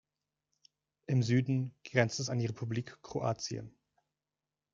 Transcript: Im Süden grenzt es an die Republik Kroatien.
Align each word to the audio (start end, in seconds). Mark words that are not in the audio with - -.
Im 1.05 1.21
Süden 1.21 1.75
grenzt 1.83 2.19
es 2.19 2.31
an 2.31 2.39
die 2.39 2.47
Republik 2.47 2.97
Kroatien. 3.03 3.77